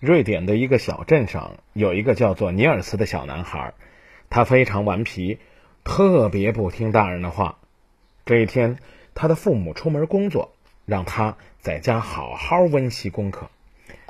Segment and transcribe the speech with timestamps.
[0.00, 3.74] 瑞典的一个小镇上有一个叫做尼尔斯的小男孩，
[4.30, 5.40] 他非常顽皮，
[5.82, 7.58] 特别不听大人的话。
[8.24, 8.78] 这一天，
[9.16, 10.52] 他的父母出门工作，
[10.86, 13.50] 让他在家好好温习功课。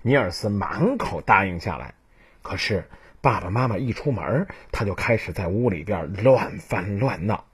[0.03, 1.95] 尼尔斯满口答应下来。
[2.43, 2.85] 可是
[3.23, 7.47] 爸爸妈妈一出门，他就开始在屋里边乱翻乱闹。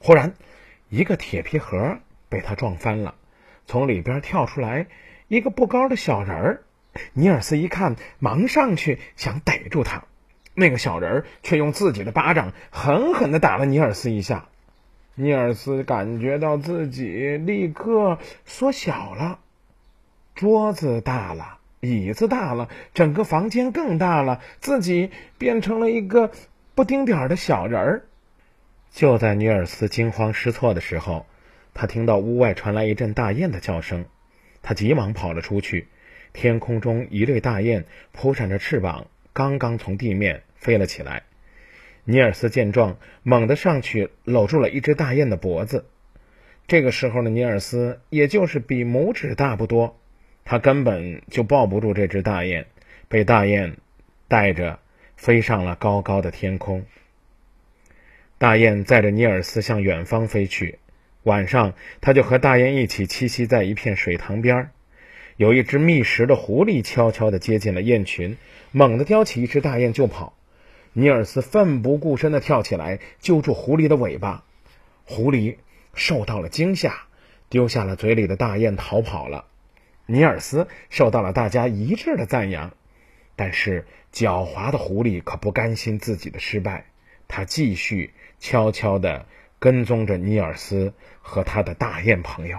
[0.00, 0.34] 忽然，
[0.90, 1.96] 一个铁皮盒
[2.28, 3.14] 被他撞翻了，
[3.64, 4.86] 从里边跳出来
[5.28, 6.62] 一个不高的小人儿。
[7.12, 10.04] 尼尔斯一看，忙上去想逮住他，
[10.54, 14.46] 那个小人却用自己的巴掌狠狠地打了尼尔斯一下。
[15.14, 19.40] 尼尔斯感觉到自己立刻缩小了，
[20.34, 26.30] 桌子大了，椅子大了，整个房间更大了，自己变成了一个
[26.74, 28.02] 不丁点儿的小人儿。
[28.90, 31.26] 就在尼尔斯惊慌失措的时候，
[31.74, 34.06] 他听到屋外传来一阵大雁的叫声，
[34.62, 35.86] 他急忙跑了出去。
[36.32, 41.22] 天空中一对大雁扑闪着翅膀，刚刚从地面飞了起来。
[42.04, 45.84] 尼尔斯见状，猛地上去搂住了一只大雁的脖子。
[46.66, 49.98] 这个时候的尼尔斯也就是比拇指大不多，
[50.44, 52.66] 他根本就抱不住这只大雁，
[53.08, 53.76] 被大雁
[54.28, 54.78] 带着
[55.16, 56.84] 飞上了高高的天空。
[58.38, 60.78] 大雁载着尼尔斯向远方飞去。
[61.24, 64.70] 晚上，他就和大雁一起栖息在一片水塘边儿。
[65.40, 68.36] 有一只觅食的狐狸悄悄地接近了雁群，
[68.72, 70.34] 猛地叼起一只大雁就跑。
[70.92, 74.44] 尼尔斯奋不顾身地跳起来揪住狐狸的尾巴，
[75.06, 75.56] 狐狸
[75.94, 77.06] 受到了惊吓，
[77.48, 79.46] 丢下了嘴里的大雁逃跑了。
[80.04, 82.74] 尼尔斯受到了大家一致的赞扬，
[83.34, 86.84] 但是狡猾的狐狸可不甘心自己的失败，
[87.28, 89.24] 他继续悄悄地
[89.58, 92.58] 跟踪着尼尔斯和他的大雁朋友。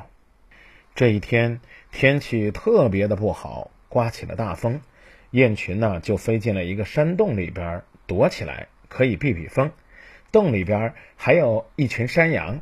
[0.93, 1.61] 这一天
[1.91, 4.81] 天气特别的不好，刮起了大风，
[5.31, 9.71] 雁群呢就飞进了一个山洞里边躲起来，可以避避风。
[10.31, 12.59] 洞里边还有一群山羊。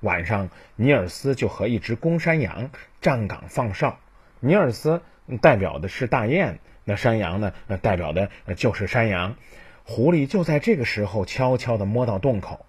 [0.00, 2.70] 晚上，尼尔斯就和一只公山羊
[3.00, 3.98] 站岗放哨。
[4.40, 5.02] 尼尔斯
[5.40, 9.36] 代表的是大雁，那山羊呢代表的就是山羊。
[9.84, 12.66] 狐狸就在这个时候悄悄地摸到洞口。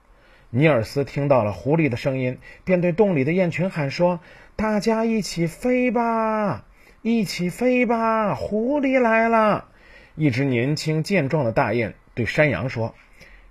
[0.55, 4.19] 尼尔斯听到了狐狸的声音，便对洞里的雁群喊说
[4.55, 6.65] ：“大家一起飞吧，
[7.01, 8.35] 一起飞吧！
[8.35, 9.67] 狐狸来了。”
[10.13, 12.93] 一只年轻健壮的大雁对山羊说：“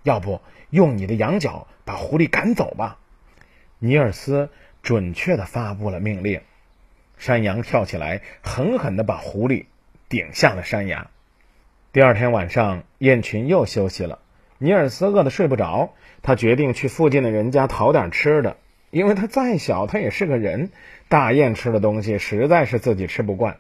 [0.05, 2.99] 要不用你的羊角把狐狸赶走吧？”
[3.81, 4.49] 尼尔斯
[4.81, 6.41] 准确地发布了命令，
[7.19, 9.67] 山羊跳起来，狠狠地把狐狸
[10.09, 11.11] 顶下了山崖。
[11.93, 14.21] 第二天晚上，雁群又休息了。
[14.63, 15.93] 尼尔斯饿得睡不着，
[16.23, 18.59] 他决定去附近的人家讨点吃的，
[18.91, 20.71] 因为他再小，他也是个人。
[21.09, 23.57] 大雁吃的东西实在是自己吃不惯。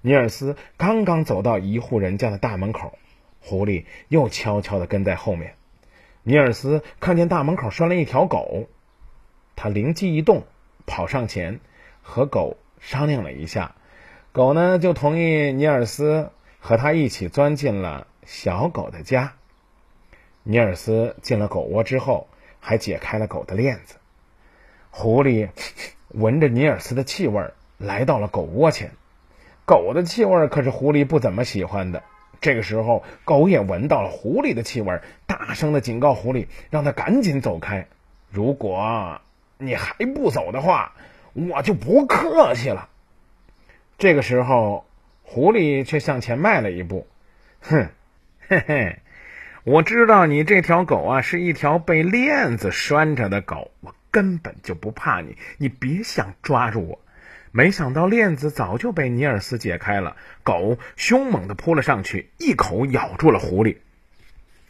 [0.00, 2.98] 尼尔斯刚刚走到一户人家的大门口，
[3.38, 5.54] 狐狸又悄悄地跟在后面。
[6.24, 8.66] 尼尔斯看见大门口拴了一条狗，
[9.54, 10.42] 他灵机一动，
[10.84, 11.60] 跑上前
[12.02, 13.76] 和狗商量了一下，
[14.32, 19.34] 狗呢就同意尼尔斯和他一起钻进了小狗的家。
[20.42, 22.26] 尼尔斯进了狗窝之后，
[22.60, 23.96] 还解开了狗的链子。
[24.90, 25.48] 狐狸
[26.08, 28.92] 闻着尼尔斯的气味，来到了狗窝前。
[29.66, 32.02] 狗的气味可是狐狸不怎么喜欢的。
[32.40, 37.86] 这个时候，狗也闻到了狐狸的气味，大声的警告狐狸，让他赶紧走开。
[38.30, 39.20] 如果
[39.58, 40.94] 你还不走的话，
[41.34, 42.88] 我就不客气了。
[43.98, 44.86] 这个时候，
[45.22, 47.06] 狐狸却向前迈了一步，
[47.60, 47.90] 哼，
[48.48, 48.98] 嘿嘿。
[49.64, 56.98] 我知道你这条狗啊是一条被链子拴着的狗，我根本就不怕你，你别想抓住我。
[57.52, 63.76] 没想到链子早就被尼尔斯解开了，狗凶猛地扑了上去，一口咬住了狐狸。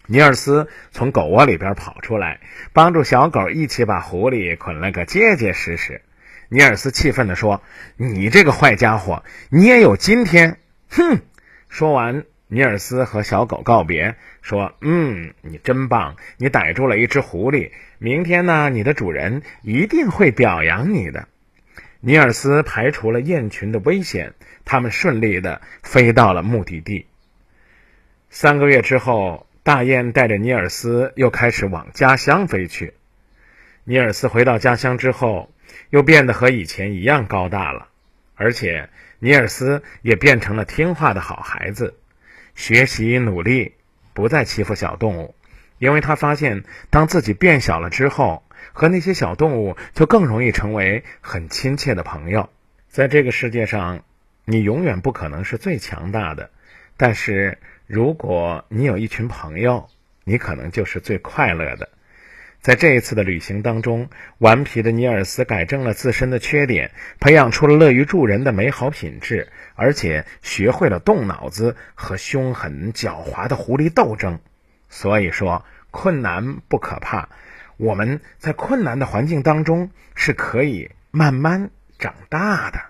[0.07, 2.41] 尼尔斯从狗窝里边跑出来，
[2.73, 6.03] 帮助小狗一起把狐狸捆了个结结实实。
[6.49, 7.63] 尼尔斯气愤地说
[7.97, 10.59] ：“你这个坏家伙，你也有今天！”
[10.91, 11.21] 哼！
[11.69, 12.25] 说完。
[12.53, 17.71] 尼尔斯和小狗告别，说：“嗯，你真棒，你逮住了一只狐狸。
[17.99, 21.29] 明天呢，你的主人一定会表扬你的。”
[22.03, 27.07] 尼尔斯排除了雁群的危险，他们顺利的飞到了目的地。
[28.31, 32.95] 三个月之后，大雁带着尼尔斯又开始往家乡飞去。
[33.85, 35.55] 尼尔斯回到家乡之后，
[35.91, 37.87] 又变得和以前一样高大了，
[38.35, 38.89] 而且
[39.21, 41.95] 尼尔斯也变成了听话的好孩子。
[42.55, 43.75] 学习努力，
[44.13, 45.35] 不再欺负小动物，
[45.79, 48.43] 因为他发现，当自己变小了之后，
[48.73, 52.51] 和那些小动物就更容易成为很亲切的朋友。
[52.89, 54.05] 在这个世界上，
[54.45, 56.51] 你永远不可能是最强大的，
[56.97, 59.89] 但是如果你有一群朋友，
[60.25, 61.89] 你可能就是最快乐的。
[62.61, 74.41] 在这一次的旅行当中，顽皮的尼尔斯改正了自身的缺点，培养出了乐于助人的美好品质，而且学会了动脑子和凶狠狡猾的狐狸斗争。
[74.91, 77.31] 所以说，困难不可怕，
[77.79, 82.90] 我们在困难的环境当中是可以慢慢长大的。